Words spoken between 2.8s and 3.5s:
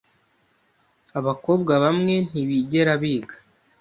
biga.